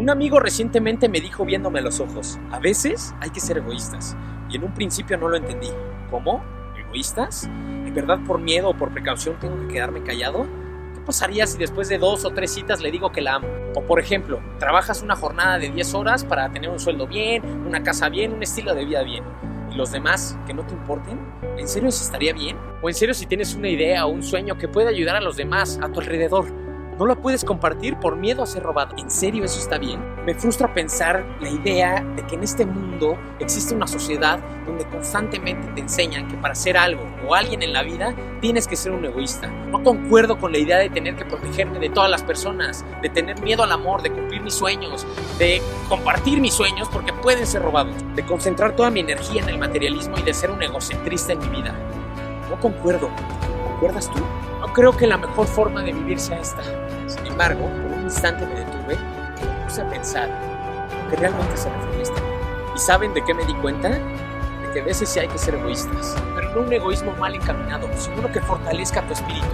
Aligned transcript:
Un 0.00 0.08
amigo 0.08 0.40
recientemente 0.40 1.10
me 1.10 1.20
dijo 1.20 1.44
viéndome 1.44 1.80
a 1.80 1.82
los 1.82 2.00
ojos, 2.00 2.38
a 2.50 2.58
veces 2.58 3.14
hay 3.20 3.28
que 3.28 3.38
ser 3.38 3.58
egoístas. 3.58 4.16
Y 4.48 4.56
en 4.56 4.64
un 4.64 4.72
principio 4.72 5.18
no 5.18 5.28
lo 5.28 5.36
entendí. 5.36 5.68
¿Cómo? 6.10 6.42
¿Egoístas? 6.74 7.44
¿En 7.44 7.92
verdad 7.92 8.18
por 8.26 8.40
miedo 8.40 8.70
o 8.70 8.74
por 8.74 8.92
precaución 8.92 9.38
tengo 9.38 9.60
que 9.60 9.74
quedarme 9.74 10.02
callado? 10.02 10.46
¿Qué 10.94 11.00
pasaría 11.02 11.46
si 11.46 11.58
después 11.58 11.90
de 11.90 11.98
dos 11.98 12.24
o 12.24 12.30
tres 12.30 12.50
citas 12.50 12.80
le 12.80 12.90
digo 12.90 13.12
que 13.12 13.20
la 13.20 13.34
amo? 13.34 13.48
O 13.76 13.82
por 13.82 14.00
ejemplo, 14.00 14.40
trabajas 14.58 15.02
una 15.02 15.16
jornada 15.16 15.58
de 15.58 15.68
10 15.68 15.92
horas 15.92 16.24
para 16.24 16.50
tener 16.50 16.70
un 16.70 16.80
sueldo 16.80 17.06
bien, 17.06 17.44
una 17.66 17.82
casa 17.82 18.08
bien, 18.08 18.32
un 18.32 18.42
estilo 18.42 18.74
de 18.74 18.86
vida 18.86 19.02
bien. 19.02 19.22
¿Y 19.70 19.74
los 19.74 19.92
demás 19.92 20.38
que 20.46 20.54
no 20.54 20.64
te 20.64 20.72
importen? 20.72 21.20
¿En 21.58 21.68
serio 21.68 21.90
eso 21.90 22.02
estaría 22.02 22.32
bien? 22.32 22.56
¿O 22.80 22.88
en 22.88 22.94
serio 22.94 23.12
si 23.12 23.26
tienes 23.26 23.54
una 23.54 23.68
idea 23.68 24.06
o 24.06 24.08
un 24.08 24.22
sueño 24.22 24.56
que 24.56 24.66
puede 24.66 24.88
ayudar 24.88 25.16
a 25.16 25.20
los 25.20 25.36
demás 25.36 25.78
a 25.82 25.92
tu 25.92 26.00
alrededor? 26.00 26.69
No 27.00 27.06
la 27.06 27.14
puedes 27.14 27.46
compartir 27.46 27.96
por 27.96 28.16
miedo 28.16 28.42
a 28.42 28.46
ser 28.46 28.62
robado. 28.62 28.94
¿En 28.98 29.10
serio 29.10 29.42
eso 29.42 29.58
está 29.58 29.78
bien? 29.78 30.04
Me 30.26 30.34
frustra 30.34 30.74
pensar 30.74 31.24
la 31.40 31.48
idea 31.48 32.04
de 32.14 32.26
que 32.26 32.34
en 32.34 32.42
este 32.42 32.66
mundo 32.66 33.18
existe 33.38 33.74
una 33.74 33.86
sociedad 33.86 34.38
donde 34.66 34.84
constantemente 34.84 35.66
te 35.68 35.80
enseñan 35.80 36.28
que 36.28 36.36
para 36.36 36.54
ser 36.54 36.76
algo 36.76 37.02
o 37.26 37.34
alguien 37.34 37.62
en 37.62 37.72
la 37.72 37.82
vida 37.82 38.14
tienes 38.42 38.68
que 38.68 38.76
ser 38.76 38.92
un 38.92 39.02
egoísta. 39.02 39.46
No 39.48 39.82
concuerdo 39.82 40.38
con 40.38 40.52
la 40.52 40.58
idea 40.58 40.76
de 40.76 40.90
tener 40.90 41.16
que 41.16 41.24
protegerme 41.24 41.78
de 41.78 41.88
todas 41.88 42.10
las 42.10 42.22
personas, 42.22 42.84
de 43.00 43.08
tener 43.08 43.40
miedo 43.40 43.62
al 43.62 43.72
amor, 43.72 44.02
de 44.02 44.12
cumplir 44.12 44.42
mis 44.42 44.52
sueños, 44.52 45.06
de 45.38 45.62
compartir 45.88 46.38
mis 46.38 46.52
sueños 46.52 46.86
porque 46.92 47.14
pueden 47.14 47.46
ser 47.46 47.62
robados, 47.62 47.94
de 48.14 48.26
concentrar 48.26 48.76
toda 48.76 48.90
mi 48.90 49.00
energía 49.00 49.40
en 49.40 49.48
el 49.48 49.56
materialismo 49.56 50.18
y 50.18 50.22
de 50.22 50.34
ser 50.34 50.50
un 50.50 50.62
egocentrista 50.62 51.32
en 51.32 51.38
mi 51.38 51.48
vida. 51.48 51.74
No 52.50 52.60
concuerdo. 52.60 53.08
¿Concuerdas 53.70 54.10
tú? 54.10 54.20
No 54.60 54.70
creo 54.74 54.94
que 54.94 55.06
la 55.06 55.16
mejor 55.16 55.46
forma 55.46 55.82
de 55.82 55.94
vivir 55.94 56.20
sea 56.20 56.38
esta. 56.40 56.89
Sin 57.10 57.26
embargo, 57.26 57.62
por 57.62 57.98
un 57.98 58.04
instante 58.04 58.46
me 58.46 58.54
detuve 58.54 58.94
y 58.94 59.44
me 59.44 59.64
puse 59.64 59.82
a 59.82 59.88
pensar 59.88 60.28
que 61.10 61.16
realmente 61.16 61.56
se 61.56 61.68
refería 61.68 62.02
esta 62.02 62.20
¿Y 62.74 62.78
saben 62.78 63.12
de 63.14 63.24
qué 63.24 63.34
me 63.34 63.44
di 63.44 63.54
cuenta? 63.54 63.88
De 63.88 64.70
que 64.72 64.80
a 64.80 64.84
veces 64.84 65.08
sí 65.08 65.18
hay 65.18 65.26
que 65.26 65.38
ser 65.38 65.56
egoístas, 65.56 66.14
pero 66.36 66.54
no 66.54 66.60
un 66.60 66.72
egoísmo 66.72 67.12
mal 67.16 67.34
encaminado, 67.34 67.88
sino 67.96 68.18
uno 68.18 68.30
que 68.32 68.40
fortalezca 68.40 69.02
tu 69.02 69.14
espíritu. 69.14 69.46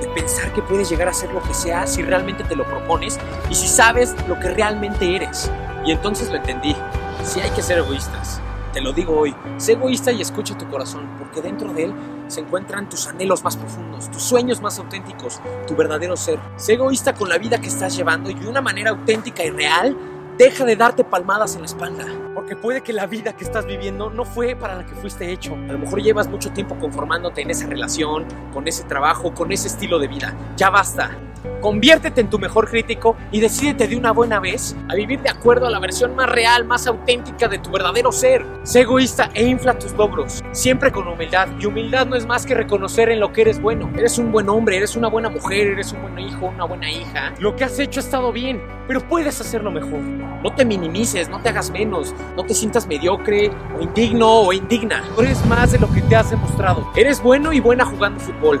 De 0.00 0.08
pensar 0.08 0.50
que 0.54 0.62
puedes 0.62 0.88
llegar 0.88 1.08
a 1.08 1.12
ser 1.12 1.30
lo 1.32 1.42
que 1.42 1.52
sea 1.52 1.86
si 1.86 2.02
realmente 2.02 2.44
te 2.44 2.56
lo 2.56 2.64
propones 2.64 3.20
y 3.50 3.54
si 3.54 3.68
sabes 3.68 4.14
lo 4.26 4.40
que 4.40 4.48
realmente 4.48 5.14
eres. 5.14 5.50
Y 5.84 5.92
entonces 5.92 6.30
lo 6.30 6.36
entendí. 6.36 6.74
Sí 7.24 7.40
hay 7.40 7.50
que 7.50 7.62
ser 7.62 7.78
egoístas. 7.78 8.40
Te 8.72 8.80
lo 8.80 8.94
digo 8.94 9.18
hoy, 9.18 9.34
sé 9.58 9.72
egoísta 9.72 10.12
y 10.12 10.22
escucha 10.22 10.56
tu 10.56 10.66
corazón, 10.68 11.06
porque 11.18 11.42
dentro 11.42 11.72
de 11.74 11.84
él 11.84 11.94
se 12.28 12.40
encuentran 12.40 12.88
tus 12.88 13.06
anhelos 13.06 13.44
más 13.44 13.54
profundos, 13.54 14.10
tus 14.10 14.22
sueños 14.22 14.62
más 14.62 14.78
auténticos, 14.78 15.40
tu 15.66 15.76
verdadero 15.76 16.16
ser. 16.16 16.38
Sé 16.56 16.74
egoísta 16.74 17.12
con 17.12 17.28
la 17.28 17.36
vida 17.36 17.60
que 17.60 17.68
estás 17.68 17.94
llevando 17.94 18.30
y 18.30 18.34
de 18.34 18.48
una 18.48 18.62
manera 18.62 18.92
auténtica 18.92 19.44
y 19.44 19.50
real, 19.50 19.94
deja 20.38 20.64
de 20.64 20.76
darte 20.76 21.04
palmadas 21.04 21.54
en 21.54 21.60
la 21.60 21.66
espalda. 21.66 22.06
Porque 22.34 22.56
puede 22.56 22.80
que 22.80 22.94
la 22.94 23.06
vida 23.06 23.36
que 23.36 23.44
estás 23.44 23.66
viviendo 23.66 24.08
no 24.08 24.24
fue 24.24 24.56
para 24.56 24.74
la 24.74 24.86
que 24.86 24.94
fuiste 24.94 25.30
hecho. 25.30 25.54
A 25.54 25.72
lo 25.72 25.78
mejor 25.78 26.02
llevas 26.02 26.28
mucho 26.28 26.50
tiempo 26.52 26.78
conformándote 26.78 27.42
en 27.42 27.50
esa 27.50 27.66
relación, 27.66 28.24
con 28.54 28.66
ese 28.66 28.84
trabajo, 28.84 29.34
con 29.34 29.52
ese 29.52 29.68
estilo 29.68 29.98
de 29.98 30.08
vida. 30.08 30.34
Ya 30.56 30.70
basta. 30.70 31.10
Conviértete 31.60 32.20
en 32.20 32.30
tu 32.30 32.38
mejor 32.38 32.68
crítico 32.68 33.16
y 33.30 33.40
decídete 33.40 33.86
de 33.86 33.96
una 33.96 34.12
buena 34.12 34.40
vez 34.40 34.76
a 34.88 34.94
vivir 34.94 35.20
de 35.22 35.30
acuerdo 35.30 35.66
a 35.66 35.70
la 35.70 35.78
versión 35.78 36.14
más 36.14 36.28
real, 36.28 36.64
más 36.64 36.86
auténtica 36.86 37.48
de 37.48 37.58
tu 37.58 37.70
verdadero 37.70 38.12
ser. 38.12 38.44
Sé 38.62 38.80
egoísta 38.80 39.30
e 39.34 39.44
infla 39.44 39.78
tus 39.78 39.92
logros, 39.92 40.42
siempre 40.52 40.90
con 40.90 41.06
humildad. 41.06 41.48
Y 41.60 41.66
humildad 41.66 42.06
no 42.06 42.16
es 42.16 42.26
más 42.26 42.46
que 42.46 42.54
reconocer 42.54 43.10
en 43.10 43.20
lo 43.20 43.32
que 43.32 43.42
eres 43.42 43.60
bueno. 43.60 43.90
Eres 43.96 44.18
un 44.18 44.32
buen 44.32 44.48
hombre, 44.48 44.76
eres 44.76 44.96
una 44.96 45.08
buena 45.08 45.28
mujer, 45.28 45.68
eres 45.68 45.92
un 45.92 46.02
buen 46.02 46.18
hijo, 46.18 46.46
una 46.46 46.64
buena 46.64 46.90
hija. 46.90 47.32
Lo 47.38 47.54
que 47.56 47.64
has 47.64 47.78
hecho 47.78 48.00
ha 48.00 48.02
estado 48.02 48.32
bien, 48.32 48.60
pero 48.88 49.00
puedes 49.00 49.40
hacerlo 49.40 49.70
mejor. 49.70 50.00
No 50.00 50.52
te 50.54 50.64
minimices, 50.64 51.28
no 51.28 51.40
te 51.40 51.50
hagas 51.50 51.70
menos, 51.70 52.14
no 52.36 52.44
te 52.44 52.54
sientas 52.54 52.86
mediocre 52.86 53.50
o 53.78 53.82
indigno 53.82 54.40
o 54.40 54.52
indigna. 54.52 55.02
Tú 55.14 55.22
eres 55.22 55.44
más 55.46 55.72
de 55.72 55.78
lo 55.78 55.90
que 55.92 56.02
te 56.02 56.16
has 56.16 56.30
demostrado. 56.30 56.90
Eres 56.96 57.22
bueno 57.22 57.52
y 57.52 57.60
buena 57.60 57.84
jugando 57.84 58.18
fútbol. 58.18 58.60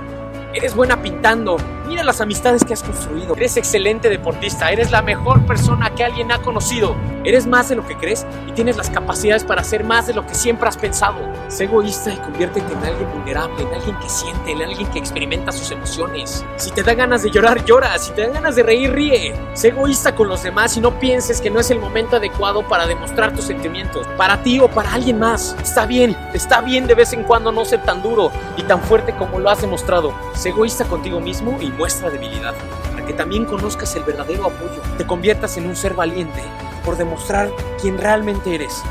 Eres 0.54 0.74
buena 0.74 1.00
pintando. 1.00 1.56
Mira 1.92 2.04
las 2.04 2.22
amistades 2.22 2.64
que 2.64 2.72
has 2.72 2.82
construido. 2.82 3.36
Eres 3.36 3.58
excelente 3.58 4.08
deportista. 4.08 4.72
Eres 4.72 4.90
la 4.90 5.02
mejor 5.02 5.44
persona 5.44 5.94
que 5.94 6.02
alguien 6.02 6.32
ha 6.32 6.38
conocido. 6.38 6.96
Eres 7.22 7.46
más 7.46 7.68
de 7.68 7.76
lo 7.76 7.86
que 7.86 7.98
crees 7.98 8.26
y 8.48 8.52
tienes 8.52 8.78
las 8.78 8.88
capacidades 8.88 9.44
para 9.44 9.62
ser 9.62 9.84
más 9.84 10.06
de 10.06 10.14
lo 10.14 10.26
que 10.26 10.34
siempre 10.34 10.70
has 10.70 10.78
pensado. 10.78 11.18
Sé 11.48 11.64
egoísta 11.64 12.14
y 12.14 12.16
conviértete 12.16 12.72
en 12.72 12.82
alguien 12.82 13.12
vulnerable, 13.12 13.62
en 13.62 13.74
alguien 13.74 13.98
que 13.98 14.08
siente, 14.08 14.52
en 14.52 14.62
alguien 14.62 14.90
que 14.90 15.00
experimenta 15.00 15.52
sus 15.52 15.70
emociones. 15.70 16.42
Si 16.56 16.70
te 16.70 16.82
da 16.82 16.94
ganas 16.94 17.24
de 17.24 17.30
llorar, 17.30 17.62
llora. 17.66 17.98
Si 17.98 18.10
te 18.12 18.22
da 18.22 18.32
ganas 18.32 18.56
de 18.56 18.62
reír, 18.62 18.90
ríe. 18.90 19.38
Sé 19.52 19.68
egoísta 19.68 20.14
con 20.14 20.28
los 20.28 20.42
demás 20.42 20.74
y 20.78 20.80
no 20.80 20.98
pienses 20.98 21.42
que 21.42 21.50
no 21.50 21.60
es 21.60 21.70
el 21.70 21.78
momento 21.78 22.16
adecuado 22.16 22.66
para 22.66 22.86
demostrar 22.86 23.34
tus 23.34 23.44
sentimientos. 23.44 24.06
Para 24.16 24.42
ti 24.42 24.60
o 24.60 24.68
para 24.68 24.94
alguien 24.94 25.18
más. 25.18 25.54
Está 25.62 25.84
bien, 25.84 26.16
está 26.32 26.62
bien 26.62 26.86
de 26.86 26.94
vez 26.94 27.12
en 27.12 27.24
cuando 27.24 27.52
no 27.52 27.66
ser 27.66 27.82
tan 27.82 28.00
duro 28.00 28.32
y 28.56 28.62
tan 28.62 28.80
fuerte 28.80 29.14
como 29.14 29.38
lo 29.38 29.50
has 29.50 29.60
demostrado. 29.60 30.14
Sé 30.34 30.48
egoísta 30.48 30.86
contigo 30.86 31.20
mismo 31.20 31.58
y 31.60 31.70
muestra 31.82 32.10
debilidad, 32.10 32.54
para 32.92 33.04
que 33.04 33.12
también 33.12 33.44
conozcas 33.44 33.96
el 33.96 34.04
verdadero 34.04 34.46
apoyo, 34.46 34.80
te 34.98 35.04
conviertas 35.04 35.56
en 35.56 35.66
un 35.66 35.74
ser 35.74 35.94
valiente 35.94 36.40
por 36.84 36.96
demostrar 36.96 37.50
quién 37.80 37.98
realmente 37.98 38.54
eres, 38.54 38.84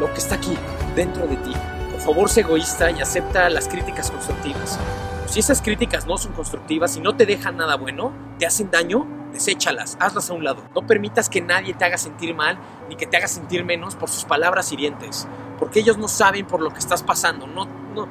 lo 0.00 0.12
que 0.12 0.18
está 0.18 0.34
aquí, 0.34 0.58
dentro 0.96 1.28
de 1.28 1.36
ti. 1.36 1.52
Por 1.92 2.00
favor, 2.00 2.30
sé 2.30 2.40
egoísta 2.40 2.90
y 2.90 3.00
acepta 3.00 3.48
las 3.48 3.68
críticas 3.68 4.10
constructivas. 4.10 4.76
Si 5.26 5.38
esas 5.38 5.62
críticas 5.62 6.04
no 6.04 6.18
son 6.18 6.32
constructivas 6.32 6.96
y 6.96 7.00
no 7.00 7.14
te 7.14 7.26
dejan 7.26 7.56
nada 7.56 7.76
bueno, 7.76 8.12
te 8.40 8.46
hacen 8.46 8.72
daño, 8.72 9.06
deséchalas, 9.32 9.96
hazlas 10.00 10.30
a 10.30 10.34
un 10.34 10.42
lado. 10.42 10.64
No 10.74 10.84
permitas 10.84 11.28
que 11.28 11.40
nadie 11.40 11.74
te 11.74 11.84
haga 11.84 11.96
sentir 11.96 12.34
mal 12.34 12.58
ni 12.88 12.96
que 12.96 13.06
te 13.06 13.16
haga 13.16 13.28
sentir 13.28 13.64
menos 13.64 13.94
por 13.94 14.08
sus 14.08 14.24
palabras 14.24 14.72
hirientes, 14.72 15.28
porque 15.60 15.78
ellos 15.78 15.96
no 15.96 16.08
saben 16.08 16.44
por 16.44 16.60
lo 16.60 16.72
que 16.72 16.80
estás 16.80 17.04
pasando, 17.04 17.46
no, 17.46 17.66
no, 17.94 18.08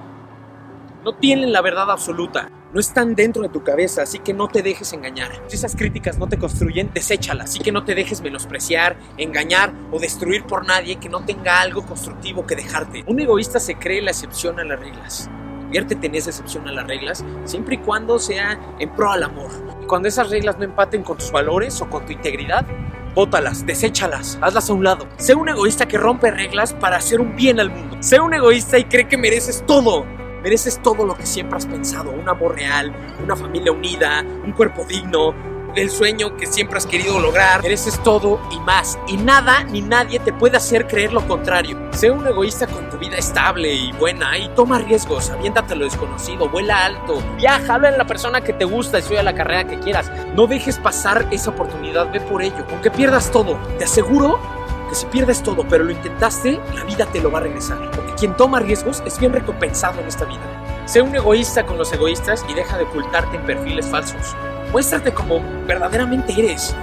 no 1.04 1.16
tienen 1.16 1.52
la 1.52 1.62
verdad 1.62 1.92
absoluta, 1.92 2.50
no 2.74 2.80
están 2.80 3.16
dentro 3.16 3.42
de 3.44 3.50
tu 3.50 3.64
cabeza, 3.64 4.02
así 4.02 4.20
que 4.20 4.34
no 4.34 4.48
te 4.48 4.62
dejes 4.62 4.94
engañar. 4.94 5.32
Si 5.48 5.56
esas 5.56 5.76
críticas 5.76 6.18
no 6.18 6.28
te 6.28 6.38
construyen, 6.38 6.92
deséchalas, 6.94 7.50
así 7.50 7.60
que 7.60 7.72
no 7.72 7.84
te 7.86 7.96
dejes 7.96 8.22
menospreciar, 8.22 8.98
engañar 9.18 9.74
o 9.92 10.00
destruir 10.00 10.44
por 10.44 10.66
nadie 10.66 10.98
que 10.98 11.10
no 11.10 11.24
tenga 11.24 11.62
algo 11.62 11.86
constructivo 11.86 12.46
que 12.46 12.56
dejarte. 12.56 13.04
Un 13.08 13.20
egoísta 13.20 13.60
se 13.60 13.76
cree 13.76 14.02
la 14.02 14.12
excepción 14.12 14.60
a 14.60 14.64
las 14.64 14.80
reglas. 14.80 15.30
Conviértete 15.62 16.08
en 16.08 16.16
esa 16.16 16.30
excepción 16.30 16.68
a 16.68 16.72
las 16.72 16.88
reglas, 16.88 17.26
siempre 17.44 17.76
y 17.76 17.80
cuando 17.80 18.20
sea 18.20 18.60
en 18.80 18.90
pro 18.90 19.12
al 19.12 19.24
amor. 19.24 19.52
Y 19.82 19.86
cuando 19.86 20.08
esas 20.08 20.30
reglas 20.30 20.58
no 20.58 20.64
empaten 20.64 21.04
con 21.04 21.18
tus 21.18 21.32
valores 21.32 21.82
o 21.82 21.90
con 21.90 22.06
tu 22.06 22.14
integridad, 22.14 22.66
bótalas, 23.14 23.66
deséchalas, 23.66 24.38
hazlas 24.42 24.70
a 24.70 24.74
un 24.74 24.84
lado. 24.84 25.08
Sé 25.18 25.36
un 25.36 25.50
egoísta 25.50 25.88
que 25.88 25.98
rompe 25.98 26.32
reglas 26.32 26.74
para 26.74 26.98
hacer 26.98 27.20
un 27.20 27.36
bien 27.36 27.60
al 27.60 27.70
mundo. 27.70 27.98
Sé 28.00 28.20
un 28.20 28.34
egoísta 28.34 28.78
y 28.78 28.86
cree 28.86 29.08
que 29.08 29.18
mereces 29.18 29.64
todo 29.66 30.06
Mereces 30.44 30.82
todo 30.82 31.06
lo 31.06 31.16
que 31.16 31.26
siempre 31.26 31.58
has 31.58 31.66
pensado, 31.66 32.12
un 32.12 32.28
amor 32.30 32.56
real, 32.56 32.94
una 33.24 33.36
familia 33.36 33.72
unida, 33.72 34.24
un 34.44 34.52
cuerpo 34.52 34.86
digno, 34.86 35.34
el 35.76 35.90
sueño 35.92 36.36
que 36.36 36.46
siempre 36.48 36.78
has 36.78 36.86
querido 36.86 37.20
lograr. 37.20 37.62
Mereces 37.62 38.02
todo 38.04 38.40
y 38.52 38.60
más. 38.62 38.98
Y 39.08 39.18
nada 39.18 39.64
ni 39.64 39.82
nadie 39.82 40.20
te 40.20 40.34
puede 40.34 40.58
hacer 40.58 40.88
creer 40.88 41.14
lo 41.14 41.26
contrario. 41.28 41.78
Sé 41.92 42.12
un 42.12 42.26
egoísta 42.26 42.68
con 42.68 42.90
tu 42.90 42.98
vida 42.98 43.18
estable 43.18 43.74
y 43.74 43.92
buena 43.94 44.38
y 44.38 44.50
toma 44.50 44.80
riesgos, 44.80 45.30
aviéntate 45.30 45.76
lo 45.76 45.86
desconocido, 45.86 46.50
vuela 46.50 46.86
alto, 46.86 47.22
viaja, 47.38 47.76
habla 47.76 47.90
en 47.90 47.98
la 47.98 48.06
persona 48.06 48.42
que 48.42 48.54
te 48.54 48.66
gusta, 48.66 48.98
estudia 48.98 49.24
la 49.24 49.36
carrera 49.36 49.68
que 49.68 49.80
quieras. 49.80 50.12
No 50.36 50.48
dejes 50.48 50.78
pasar 50.78 51.28
esa 51.32 51.52
oportunidad, 51.52 52.12
ve 52.12 52.22
por 52.22 52.42
ello. 52.42 52.66
Aunque 52.72 52.92
pierdas 52.92 53.32
todo, 53.32 53.58
te 53.78 53.86
aseguro 53.86 54.40
que 54.88 54.96
si 54.96 55.06
pierdes 55.08 55.44
todo, 55.44 55.66
pero 55.68 55.84
lo 55.84 55.92
intentaste, 55.92 56.60
la 56.74 56.84
vida 56.84 57.06
te 57.06 57.22
lo 57.22 57.32
va 57.32 57.40
a 57.40 57.44
regresar. 57.44 57.92
Porque 57.92 58.14
quien 58.14 58.36
toma 58.36 58.60
riesgos 58.60 59.04
es 59.06 59.20
bien 59.20 59.34
recompensado 59.34 60.00
en 60.00 60.08
esta 60.08 60.26
vida. 60.26 60.42
Sé 60.86 61.02
un 61.02 61.16
egoísta 61.16 61.66
con 61.66 61.78
los 61.78 61.92
egoístas 61.92 62.46
y 62.48 62.54
deja 62.54 62.78
de 62.78 62.86
ocultarte 62.86 63.36
en 63.36 63.46
perfiles 63.46 63.86
falsos. 63.88 64.36
Muéstrate 64.72 65.14
como 65.14 65.42
verdaderamente 65.66 66.34
eres. 66.38 66.76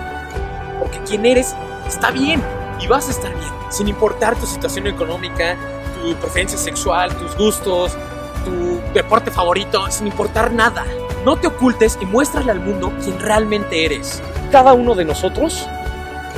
Porque 0.79 0.99
quien 1.01 1.25
eres 1.27 1.55
está 1.87 2.11
bien 2.11 2.43
y 2.81 2.87
vas 2.87 3.09
a 3.09 3.13
estar 3.13 3.33
bien. 3.35 3.53
Sin 3.71 3.89
importar 3.89 4.37
tu 4.37 4.47
situación 4.47 4.87
económica, 4.87 5.57
tu 6.01 6.15
preferencia 6.17 6.59
sexual, 6.59 7.15
tus 7.17 7.35
gustos, 7.37 7.97
tu 8.45 8.81
deporte 8.93 9.31
favorito, 9.31 9.91
sin 9.91 10.07
importar 10.07 10.53
nada. 10.53 10.85
No 11.25 11.37
te 11.37 11.47
ocultes 11.47 11.99
y 12.01 12.05
muéstrale 12.05 12.51
al 12.51 12.61
mundo 12.61 12.93
quién 13.03 13.19
realmente 13.19 13.87
eres. 13.87 14.23
Cada 14.53 14.75
uno 14.75 14.95
de 14.95 15.07
nosotros 15.07 15.67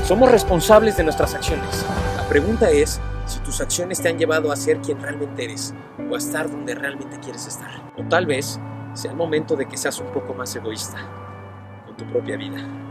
somos 0.07 0.31
responsables 0.31 0.97
de 0.97 1.03
nuestras 1.03 1.35
acciones. 1.35 1.85
La 2.17 2.29
pregunta 2.29 2.71
es 2.71 3.01
si 3.27 3.41
tus 3.41 3.61
acciones 3.61 4.01
te 4.01 4.09
han 4.09 4.17
llevado 4.17 4.53
a 4.53 4.57
ser 4.57 4.79
quien 4.79 5.03
realmente 5.03 5.45
eres 5.45 5.75
o 6.09 6.15
a 6.15 6.19
estar 6.19 6.49
donde 6.49 6.77
realmente 6.77 7.19
quieres 7.19 7.49
estar. 7.49 7.93
O 7.99 8.05
tal 8.09 8.25
vez 8.25 8.61
sea 8.95 9.11
el 9.11 9.17
momento 9.17 9.57
de 9.57 9.67
que 9.67 9.77
seas 9.77 9.99
un 9.99 10.07
poco 10.13 10.33
más 10.33 10.55
egoísta 10.55 10.99
con 11.85 11.97
tu 11.97 12.07
propia 12.07 12.37
vida. 12.37 12.86